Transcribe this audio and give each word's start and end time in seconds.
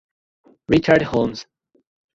Richard 0.67 1.03
Holmes. 1.03 1.45